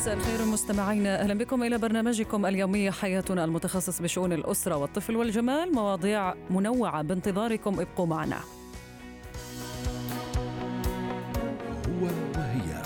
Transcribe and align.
مساء 0.00 0.14
الخير 0.14 0.44
مستمعينا 0.44 1.20
أهلا 1.20 1.34
بكم 1.34 1.62
إلى 1.62 1.78
برنامجكم 1.78 2.46
اليومي 2.46 2.90
حياتنا 2.90 3.44
المتخصص 3.44 4.02
بشؤون 4.02 4.32
الأسرة 4.32 4.76
والطفل 4.76 5.16
والجمال 5.16 5.72
مواضيع 5.74 6.34
منوعة 6.50 7.02
بانتظاركم 7.02 7.80
ابقوا 7.80 8.06
معنا. 8.06 8.40
هو 11.88 12.04
وهي 12.36 12.82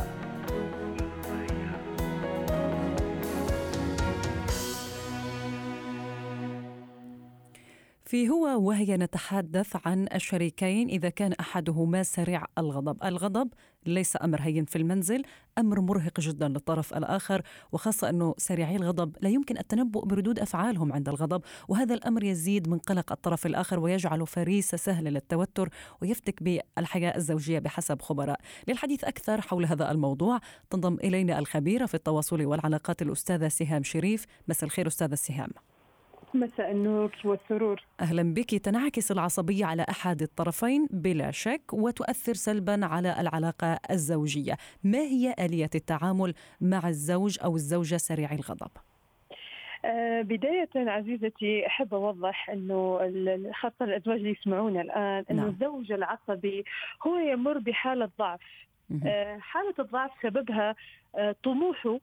في 8.15 8.29
هو 8.29 8.69
وهي 8.69 8.97
نتحدث 8.97 9.77
عن 9.87 10.09
الشريكين 10.15 10.89
إذا 10.89 11.09
كان 11.09 11.33
أحدهما 11.33 12.03
سريع 12.03 12.45
الغضب. 12.59 13.05
الغضب 13.05 13.49
ليس 13.87 14.17
أمر 14.23 14.41
هين 14.41 14.65
في 14.65 14.77
المنزل 14.77 15.23
أمر 15.59 15.81
مرهق 15.81 16.21
جدا 16.21 16.49
للطرف 16.49 16.95
الآخر 16.95 17.43
وخاصة 17.73 18.09
أنه 18.09 18.35
سريعي 18.39 18.77
الغضب 18.77 19.17
لا 19.21 19.29
يمكن 19.29 19.59
التنبؤ 19.59 20.05
بردود 20.05 20.39
أفعالهم 20.39 20.93
عند 20.93 21.09
الغضب 21.09 21.43
وهذا 21.69 21.95
الأمر 21.95 22.25
يزيد 22.25 22.69
من 22.69 22.79
قلق 22.79 23.13
الطرف 23.13 23.47
الآخر 23.47 23.81
ويجعله 23.81 24.25
فريسة 24.25 24.77
سهلة 24.77 25.11
للتوتر 25.11 25.69
ويفتك 26.03 26.43
بالحياة 26.43 27.17
الزوجية 27.17 27.59
بحسب 27.59 28.03
خبراء. 28.03 28.41
للحديث 28.69 29.05
أكثر 29.05 29.41
حول 29.41 29.67
هذا 29.67 29.91
الموضوع 29.91 30.41
تنضم 30.71 30.95
إلينا 30.95 31.39
الخبيرة 31.39 31.87
في 31.87 31.95
التواصل 31.95 32.45
والعلاقات 32.45 33.03
الأستاذة 33.03 33.49
سهام 33.49 33.83
شريف. 33.83 34.27
مساء 34.49 34.65
الخير 34.65 34.87
أستاذة 34.87 35.15
سهام. 35.15 35.51
مساء 36.35 36.71
النور 36.71 37.13
والسرور. 37.25 37.83
أهلا 38.01 38.35
بك. 38.35 38.55
تنعكس 38.55 39.13
العصبية 39.13 39.65
على 39.65 39.87
أحد 39.91 40.23
الطرفين 40.23 40.89
بلا 40.91 41.31
شك 41.31 41.63
وتؤثر 41.73 42.35
سلبا 42.35 42.87
على 42.87 43.21
العلاقة 43.21 43.79
الزوجية. 43.91 44.57
ما 44.85 44.99
هي 44.99 45.35
آلية 45.41 45.71
التعامل 45.75 46.35
مع 46.61 46.89
الزوج 46.89 47.39
أو 47.45 47.55
الزوجة 47.55 47.97
سريع 47.97 48.33
الغضب؟ 48.33 48.71
آه 49.85 50.23
بداية 50.23 50.71
عزيزتي 50.75 51.67
أحب 51.67 51.95
أوضح 51.95 52.51
أنه 52.51 52.99
خاصة 53.55 53.75
الأزواج 53.85 54.17
اللي 54.19 54.31
يسمعونا 54.31 54.81
الآن 54.81 55.25
أنه 55.31 55.43
نعم. 55.43 55.49
الزوج 55.49 55.93
العصبي 55.93 56.65
هو 57.07 57.19
يمر 57.19 57.59
بحالة 57.59 58.11
ضعف. 58.19 58.41
آه 59.07 59.39
حالة 59.39 59.75
الضعف 59.79 60.11
سببها 60.23 60.75
آه 61.15 61.37
طموحه 61.45 61.99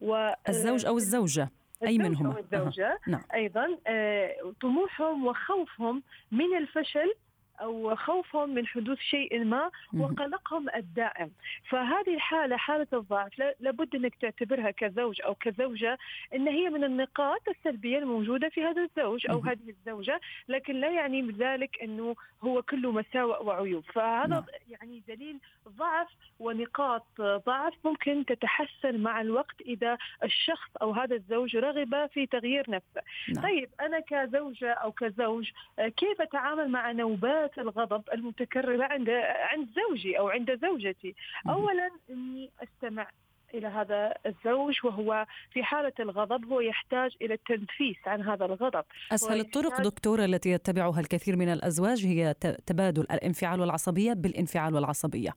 و 0.00 0.32
الزوج 0.48 0.86
أو 0.86 0.96
الزوجة. 0.96 1.48
أي 1.86 1.98
منهما 1.98 2.38
الزوجة 2.38 2.92
أه. 2.92 3.10
نعم. 3.10 3.22
أيضا 3.34 3.78
آه، 3.86 4.52
طموحهم 4.60 5.26
وخوفهم 5.26 6.02
من 6.32 6.56
الفشل 6.56 7.14
أو 7.60 7.96
خوفهم 7.96 8.54
من 8.54 8.66
حدوث 8.66 8.98
شيء 8.98 9.44
ما 9.44 9.70
وقلقهم 9.98 10.68
الدائم. 10.76 11.30
فهذه 11.70 12.14
الحالة 12.14 12.56
حالة 12.56 12.86
الضعف 12.92 13.38
لابد 13.60 13.94
أنك 13.94 14.14
تعتبرها 14.14 14.70
كزوج 14.70 15.22
أو 15.22 15.34
كزوجة 15.34 15.98
إن 16.34 16.48
هي 16.48 16.70
من 16.70 16.84
النقاط 16.84 17.48
السلبية 17.48 17.98
الموجودة 17.98 18.48
في 18.48 18.64
هذا 18.64 18.82
الزوج 18.82 19.30
أو 19.30 19.40
هذه 19.40 19.68
الزوجة 19.68 20.20
لكن 20.48 20.80
لا 20.80 20.90
يعني 20.90 21.22
بذلك 21.22 21.82
إنه 21.82 22.14
هو 22.42 22.62
كله 22.62 22.92
مساوئ 22.92 23.44
وعيوب. 23.44 23.84
فهذا 23.84 24.26
نعم. 24.26 24.44
يعني 24.70 25.02
دليل 25.08 25.38
ضعف 25.68 26.08
ونقاط 26.40 27.06
ضعف 27.20 27.74
ممكن 27.84 28.24
تتحسن 28.24 29.00
مع 29.00 29.20
الوقت 29.20 29.60
إذا 29.60 29.98
الشخص 30.24 30.70
أو 30.82 30.92
هذا 30.92 31.16
الزوج 31.16 31.56
رغب 31.56 32.10
في 32.14 32.26
تغيير 32.26 32.70
نفسه. 32.70 33.02
نعم. 33.34 33.44
طيب 33.44 33.70
أنا 33.80 34.00
كزوجة 34.00 34.72
أو 34.72 34.92
كزوج 34.92 35.50
كيف 35.96 36.20
أتعامل 36.20 36.68
مع 36.68 36.92
نوبات 36.92 37.51
الغضب 37.58 38.02
المتكررة 38.12 38.84
عند 38.84 39.10
عند 39.52 39.68
زوجي 39.76 40.18
أو 40.18 40.28
عند 40.28 40.58
زوجتي. 40.62 41.14
أولا 41.48 41.90
أني 42.10 42.50
أستمع 42.62 43.10
إلى 43.54 43.66
هذا 43.66 44.14
الزوج 44.26 44.74
وهو 44.84 45.26
في 45.52 45.62
حالة 45.62 45.92
الغضب 46.00 46.52
هو 46.52 46.60
يحتاج 46.60 47.10
إلى 47.22 47.34
التنفيس 47.34 47.96
عن 48.06 48.22
هذا 48.22 48.44
الغضب. 48.44 48.84
أسهل 49.12 49.40
الطرق 49.40 49.80
دكتورة 49.80 50.24
التي 50.24 50.50
يتبعها 50.50 51.00
الكثير 51.00 51.36
من 51.36 51.48
الأزواج 51.48 52.06
هي 52.06 52.34
تبادل 52.66 53.02
الانفعال 53.02 53.60
والعصبية 53.60 54.12
بالانفعال 54.12 54.74
والعصبية. 54.74 55.30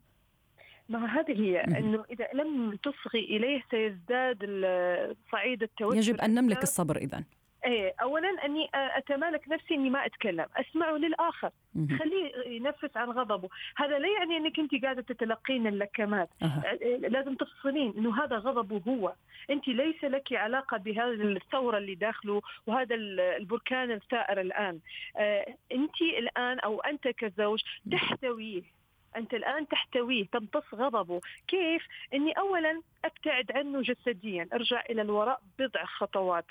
ما 0.89 1.05
هذه 1.05 1.41
هي 1.41 1.61
إنه 1.61 2.05
إذا 2.11 2.27
لم 2.33 2.75
تصغي 2.83 3.19
إليه 3.19 3.63
سيزداد 3.71 4.37
صعيد 5.31 5.63
التوتر. 5.63 5.97
يجب 5.97 6.15
أن 6.15 6.33
نملك 6.33 6.63
الصبر 6.63 6.97
اذا 6.97 7.23
إيه 7.65 7.93
اولا 8.01 8.45
أني 8.45 8.69
أتمالك 8.73 9.47
نفسي 9.47 9.73
إني 9.73 9.89
ما 9.89 10.05
أتكلم 10.05 10.45
أسمعه 10.55 10.91
للآخر 10.91 11.49
خليه 11.75 12.47
ينفس 12.47 12.97
عن 12.97 13.09
غضبه. 13.09 13.49
هذا 13.77 13.99
لا 13.99 14.07
يعني 14.07 14.37
أنك 14.37 14.59
أنت 14.59 14.83
قاعدة 14.83 15.01
تتلقين 15.01 15.67
اللكمات 15.67 16.29
أه. 16.41 16.77
لازم 17.01 17.35
تفصلين 17.35 17.93
إنه 17.97 18.23
هذا 18.23 18.37
غضبه 18.37 18.81
هو. 18.87 19.13
أنت 19.49 19.67
ليس 19.67 20.03
لك 20.03 20.33
علاقة 20.33 20.77
بهذه 20.77 21.21
الثورة 21.21 21.77
اللي 21.77 21.95
داخله 21.95 22.41
وهذا 22.67 22.95
البركان 22.95 23.91
الثائر 23.91 24.41
الآن. 24.41 24.79
آه 25.17 25.55
أنت 25.71 26.01
الآن 26.01 26.59
أو 26.59 26.81
أنت 26.81 27.07
كزوج 27.07 27.63
تحتويه. 27.91 28.61
أنت 29.15 29.33
الآن 29.33 29.67
تحتويه 29.67 30.25
تمتص 30.25 30.73
غضبه. 30.73 31.21
كيف؟ 31.47 31.87
إني 32.13 32.31
اولا 32.31 32.81
أبتعد 33.05 33.51
عنه 33.51 33.81
جسديا. 33.81 34.47
أرجع 34.53 34.83
إلى 34.89 35.01
الوراء 35.01 35.41
بضع 35.59 35.85
خطوات. 35.85 36.45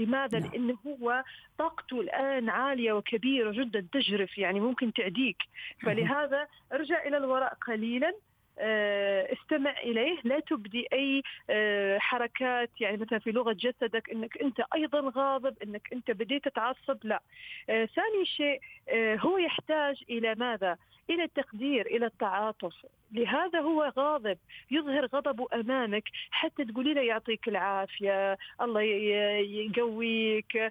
لماذا؟ 0.00 0.38
نعم. 0.38 0.50
لأنه 0.50 0.76
هو 0.86 1.24
طاقته 1.58 2.00
الآن 2.00 2.48
عالية 2.48 2.92
وكبيرة 2.92 3.50
جدا 3.52 3.86
تجرف 3.92 4.38
يعني 4.38 4.60
ممكن 4.60 4.92
تعديك 4.92 5.36
فلهذا 5.82 6.48
ارجع 6.72 7.06
إلى 7.06 7.16
الوراء 7.16 7.54
قليلا 7.66 8.14
استمع 9.32 9.74
إليه. 9.82 10.18
لا 10.24 10.40
تبدي 10.40 10.86
أي 10.92 11.22
آه، 11.50 11.98
حركات 11.98 12.70
يعني 12.80 12.96
مثلا 12.96 13.18
في 13.18 13.32
لغة 13.32 13.52
جسدك 13.52 14.10
إنك 14.10 14.38
أنت 14.38 14.60
أيضا 14.74 15.12
غاضب 15.16 15.54
إنك 15.62 15.88
أنت 15.92 16.10
بديت 16.10 16.44
تتعصب 16.44 16.98
لا. 17.04 17.22
آه، 17.70 17.84
ثاني 17.84 18.24
شيء 18.24 18.60
هو 19.18 19.38
يحتاج 19.38 20.02
إلى 20.10 20.34
ماذا؟ 20.34 20.76
إلى 21.10 21.24
التقدير 21.24 21.86
إلى 21.86 22.06
التعاطف. 22.06 22.74
لهذا 23.12 23.60
هو 23.60 23.92
غاضب. 23.98 24.38
يظهر 24.70 25.06
غضبه 25.06 25.46
أمامك 25.54 26.04
حتى 26.30 26.64
تقولي 26.64 26.94
له 26.94 27.00
يعطيك 27.00 27.48
العافية 27.48 28.38
الله 28.60 28.82
يقويك. 29.40 30.70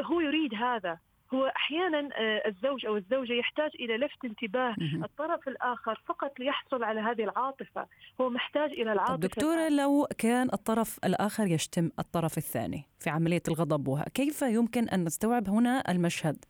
هو 0.00 0.20
يريد 0.20 0.54
هذا. 0.54 0.98
هو 1.34 1.46
أحيانا 1.46 1.98
آه، 1.98 2.48
الزوج 2.48 2.86
أو 2.86 2.96
الزوجة 2.96 3.32
يحتاج 3.32 3.70
إلى 3.74 3.96
لفت 3.96 4.24
انتباه 4.24 4.74
الطرف 5.04 5.48
الآخر 5.48 6.02
فقط 6.06 6.40
ليحصل 6.40 6.84
على 6.84 7.00
هذه 7.00 7.24
العاطفة. 7.24 7.86
هو 8.20 8.30
محتاج 8.30 8.70
إلى 8.70 8.92
العاطفة 8.92 9.16
دكتورة 9.16 9.68
لو 9.68 10.08
كان 10.18 10.48
الطرف 10.52 10.98
الآخر 11.04 11.46
يشتم 11.46 11.90
الطرف 11.98 12.38
الثاني 12.38 12.84
في 12.98 13.10
عملية 13.10 13.42
الغضب 13.48 14.02
كيف 14.14 14.42
يمكن 14.42 14.88
أن 14.88 15.04
نستوعب 15.04 15.48
هنا 15.48 15.90
المشهد؟ 15.90 16.44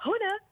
هنا 0.00 0.49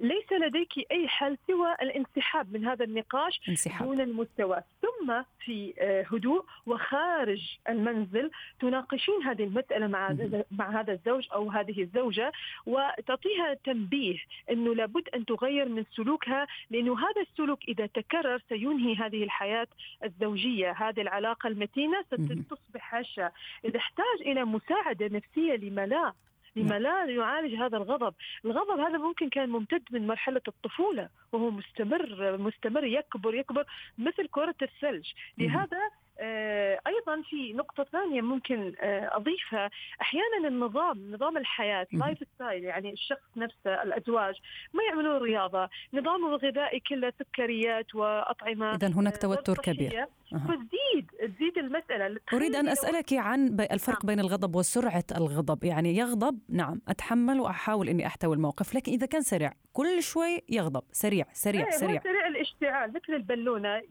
ليس 0.00 0.32
لديك 0.32 0.72
أي 0.90 1.08
حل 1.08 1.38
سوى 1.46 1.74
الانسحاب 1.82 2.52
من 2.52 2.66
هذا 2.66 2.84
النقاش 2.84 3.40
انسحاب. 3.48 3.88
دون 3.88 4.00
المستوى. 4.00 4.62
ثم 4.82 5.22
في 5.40 5.74
آه، 5.78 6.06
هدوء 6.12 6.44
وخارج 6.66 7.58
المنزل 7.68 8.30
تناقشين 8.60 9.22
هذه 9.22 9.44
المسألة 9.44 9.86
مع 9.86 10.16
مع 10.50 10.80
هذا 10.80 10.92
الزوج 10.92 11.28
أو 11.32 11.50
هذه 11.50 11.82
الزوجة 11.82 12.32
وتعطيها 12.66 13.54
تنبيه 13.64 14.18
أنه 14.50 14.74
لابد 14.74 15.08
أن 15.08 15.24
تغير 15.24 15.68
من 15.68 15.84
سلوكها 15.96 16.46
لأنه 16.70 16.98
هذا 16.98 17.22
السلوك 17.22 17.58
إذا 17.68 17.86
تكرر 17.86 18.42
سينهي 18.48 18.94
هذه 18.94 19.24
الحياة 19.24 19.68
الزوجية 20.04 20.72
هذه 20.72 21.00
العلاقة 21.00 21.46
المتينة 21.46 22.02
ستصبح 22.02 22.94
هشة 22.94 23.32
إذا 23.64 23.78
احتاج 23.78 24.20
إلى 24.20 24.44
مساعدة 24.44 25.06
نفسية 25.06 25.56
لما 25.56 25.86
لا 25.86 26.12
لما 26.58 26.78
لا 26.78 27.04
يعالج 27.04 27.54
هذا 27.54 27.76
الغضب. 27.76 28.14
الغضب 28.44 28.80
هذا 28.80 28.98
ممكن 28.98 29.28
كان 29.28 29.48
ممتد 29.48 29.82
من 29.90 30.06
مرحلة 30.06 30.40
الطفولة 30.48 31.08
وهو 31.32 31.50
مستمر 31.50 32.36
مستمر 32.38 32.84
يكبر 32.84 33.34
يكبر 33.34 33.64
مثل 33.98 34.28
كرة 34.28 34.54
الثلج. 34.62 35.06
لهذا 35.38 35.78
آه، 36.20 36.80
أيضا 36.86 37.22
في 37.30 37.52
نقطة 37.52 37.84
ثانية 37.84 38.20
ممكن 38.20 38.72
آه، 38.80 39.16
أضيفها. 39.16 39.70
أحيانا 40.00 40.48
النظام 40.48 41.12
نظام 41.12 41.36
الحياة 41.36 41.86
lifestyle 41.92 42.64
يعني 42.64 42.92
الشخص 42.92 43.28
نفسه 43.36 43.82
الأزواج 43.82 44.34
ما 44.74 44.82
يعملون 44.82 45.22
رياضة. 45.22 45.68
نظامه 45.94 46.28
الغذائي 46.28 46.80
كله 46.80 47.12
سكريات 47.18 47.94
وأطعمة 47.94 48.74
اذا 48.74 48.88
هناك 48.88 49.14
آه، 49.14 49.18
توتر 49.18 49.54
كبير. 49.54 50.06
فتزيد 50.30 50.77
تزيد 51.68 52.00
المساله 52.00 52.20
أريد 52.32 52.54
أن 52.54 52.68
أسألك 52.68 53.12
عن 53.12 53.60
الفرق 53.60 54.04
نعم. 54.04 54.06
بين 54.06 54.20
الغضب 54.20 54.56
وسرعة 54.56 55.04
الغضب. 55.16 55.64
يعني 55.64 55.96
يغضب 55.96 56.38
نعم 56.48 56.80
أتحمل 56.88 57.40
وأحاول 57.40 57.88
إني 57.88 58.06
أحتوي 58.06 58.34
الموقف 58.34 58.74
لكن 58.74 58.92
إذا 58.92 59.06
كان 59.06 59.22
سريع 59.22 59.52
كل 59.72 60.02
شوي 60.02 60.42
يغضب. 60.48 60.82
سريع 60.92 61.26
سريع 61.32 61.64
إيه، 61.64 61.70
سريع. 61.70 62.00
سريع 62.00 62.26
الاشتعال 62.26 62.90
مثل 62.90 63.14
البالونة. 63.14 63.82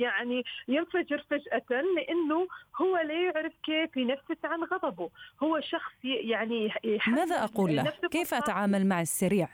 يعني 0.00 0.44
ينفجر 0.68 1.26
فجأة 1.30 1.82
لأنه 1.96 2.48
هو 2.80 2.96
لا 2.96 3.24
يعرف 3.24 3.52
كيف 3.62 3.96
ينفس 3.96 4.44
عن 4.44 4.64
غضبه. 4.64 5.10
هو 5.42 5.60
شخص 5.60 5.92
يعني 6.04 6.72
ماذا 7.06 7.44
أقول 7.44 7.76
له؟ 7.76 7.92
كيف 8.10 8.34
أتعامل 8.34 8.86
مع 8.86 9.00
السريع؟ 9.00 9.48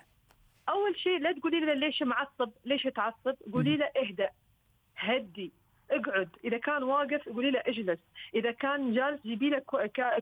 أول 0.69 0.97
شيء 0.97 1.19
لا 1.19 1.33
تقولي 1.33 1.61
له 1.61 1.75
ليش 1.75 2.03
معصب 2.03 2.51
ليش 2.65 2.83
تعصب؟ 2.83 3.35
قولي 3.53 3.77
له 3.77 3.87
اهدأ 3.87 4.31
هدي. 4.97 5.53
اقعد. 5.91 6.29
إذا 6.45 6.59
كان 6.59 6.83
واقف 6.83 7.29
قولي 7.29 7.51
له 7.51 7.63
اجلس. 7.67 7.99
إذا 8.35 8.51
كان 8.51 8.95
جالس 8.95 9.23
جيبي 9.23 9.51
له 9.51 9.63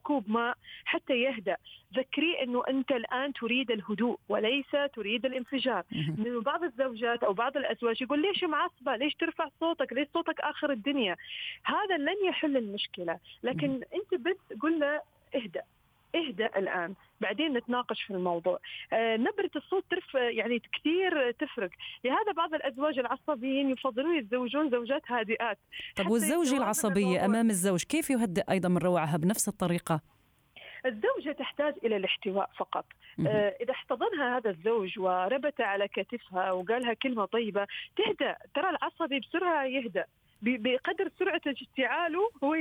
كوب 0.03 0.31
ماء 0.31 0.57
حتى 0.85 1.15
يهدأ. 1.15 1.57
ذكريه 1.97 2.43
إنه 2.43 2.63
أنت 2.69 2.93
الآن 2.93 3.33
تريد 3.33 3.71
الهدوء 3.71 4.19
وليس 4.29 4.71
تريد 4.95 5.27
الانفجار. 5.27 5.85
لأنه 5.91 6.41
بعض 6.41 6.65
الزوجات 6.65 7.25
أو 7.25 7.33
بعض 7.33 7.57
الأزواج 7.57 8.03
يقول 8.03 8.23
ليش 8.23 8.45
معصبة؟ 8.45 8.97
ليش 8.97 9.15
ترفع 9.15 9.49
صوتك؟ 9.61 9.93
ليش 9.93 10.09
صوتك 10.15 10.41
آخر 10.41 10.71
الدنيا؟ 10.71 11.17
هذا 11.65 11.97
لن 11.97 12.27
يحل 12.27 12.57
المشكلة. 12.57 13.19
لكن 13.43 13.81
أنت 13.95 14.15
بس 14.21 14.59
قل 14.61 14.81
له 14.81 15.01
اهدأ. 15.35 15.63
اهدأ 16.15 16.51
الآن. 16.57 16.95
بعدين 17.23 17.53
نتناقش 17.53 18.03
في 18.03 18.11
الموضوع. 18.11 18.59
آه 18.93 19.17
نبرة 19.17 19.51
الصوت 19.57 19.85
ترف 19.91 20.15
يعني 20.15 20.59
كثير 20.59 21.31
تفرق. 21.31 21.71
لهذا 22.05 22.33
بعض 22.37 22.55
الأزواج 22.55 22.99
العصبيين 22.99 23.71
يفضلون 23.71 24.19
يتزوجون 24.19 24.71
زوجات 24.71 25.03
هادئات. 25.11 25.59
طب 25.97 26.11
والزوجة 26.11 26.57
العصبية 26.57 27.25
أمام 27.25 27.51
الزوج 27.51 27.83
كيف 27.83 28.11
يهدئ 28.11 28.43
أيضا 28.51 28.69
من 28.69 28.79
روعها 28.79 29.17
بنفس 29.17 29.49
الطريقة؟ 29.49 30.01
الزوجة 30.87 31.33
تحتاج 31.39 31.75
إلى 31.85 31.97
الاحتواء 31.97 32.51
فقط. 32.59 32.85
آه 33.27 33.57
إذا 33.61 33.71
احتضنها 33.71 34.39
هذا 34.39 34.51
الزوج 34.51 34.99
وربت 34.99 35.61
على 35.61 35.89
كتفها 35.89 36.53
وقالها 36.53 36.95
كلمة 36.95 37.25
طيبة 37.25 37.67
تهدأ. 37.97 38.37
ترى 38.55 38.71
العصبي 38.71 39.21
بسرعة 39.21 39.65
يهدأ. 39.65 40.05
بقدر 40.43 41.11
سرعة 41.19 41.41
اشتعاله 41.47 42.31
هو 42.45 42.55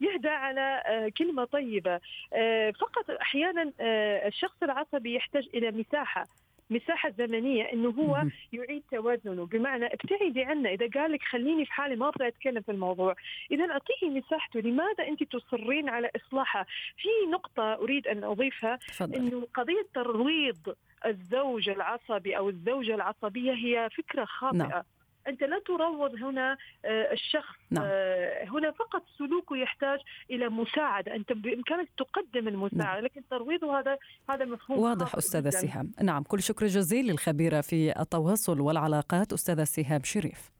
يهدى 0.00 0.28
على 0.28 0.82
آه، 0.86 1.08
كلمة 1.18 1.44
طيبة. 1.44 2.00
آه، 2.32 2.70
فقط 2.70 3.10
أحيانا 3.10 3.72
آه، 3.80 4.28
الشخص 4.28 4.62
العصبي 4.62 5.14
يحتاج 5.14 5.48
إلى 5.54 5.70
مساحة 5.70 6.26
مساحة 6.70 7.10
زمنية 7.10 7.62
إنه 7.72 7.88
هو 7.88 8.22
يعيد 8.52 8.82
توازنه. 8.90 9.46
بمعنى 9.46 9.86
ابتعدي 9.86 10.42
عنه. 10.44 10.68
إذا 10.68 10.88
قال 10.94 11.12
لك 11.12 11.22
خليني 11.22 11.64
في 11.64 11.72
حالي 11.72 11.96
ما 11.96 12.08
أبغى 12.08 12.28
أتكلم 12.28 12.60
في 12.62 12.72
الموضوع. 12.72 13.14
إذا 13.50 13.64
أعطيه 13.64 14.10
مساحته. 14.10 14.60
لماذا 14.60 15.08
أنت 15.08 15.22
تصرين 15.22 15.88
على 15.88 16.10
اصلاحها 16.16 16.66
في 16.96 17.30
نقطة 17.30 17.74
أريد 17.74 18.06
أن 18.06 18.24
أضيفها. 18.24 18.78
إنه 19.16 19.46
قضية 19.54 19.86
ترويض 19.94 20.74
الزوج 21.06 21.68
العصبي 21.68 22.36
أو 22.36 22.48
الزوجة 22.48 22.94
العصبية 22.94 23.52
هي 23.52 23.88
فكرة 23.96 24.24
خاطئة. 24.24 24.56
نعم. 24.56 24.82
أنت 25.28 25.42
لا 25.42 25.60
تروض 25.66 26.14
هنا 26.14 26.56
آه، 26.84 27.12
الشخص 27.12 27.56
نعم. 27.70 27.84
آه، 27.86 28.44
هنا 28.44 28.70
فقط 28.70 29.02
سلوكه 29.18 29.56
يحتاج 29.56 29.98
إلى 30.30 30.48
مساعدة 30.48 31.14
أنت 31.14 31.32
بإمكانك 31.32 31.88
تقدم 31.98 32.48
المساعدة 32.48 32.94
نعم. 32.94 33.04
لكن 33.04 33.22
ترويضه 33.30 33.78
هذا 33.78 33.98
هذا 34.30 34.44
مفهوم 34.44 34.78
واضح 34.78 35.14
أستاذة 35.16 35.50
سهام 35.50 35.92
نعم 36.02 36.22
كل 36.22 36.42
شكر 36.42 36.66
جزيل 36.66 37.06
للخبيرة 37.06 37.60
في 37.60 38.00
التواصل 38.00 38.60
والعلاقات 38.60 39.32
أستاذة 39.32 39.64
سهام 39.64 40.00
شريف 40.04 40.50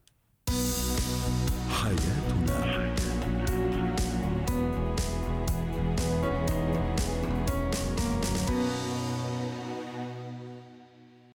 حياة 1.82 2.29